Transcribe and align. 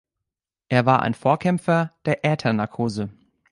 Er 0.67 0.87
war 0.87 1.03
ein 1.03 1.13
Vorkämpfer 1.13 1.93
der 2.05 2.25
Äthernarkose. 2.25 3.09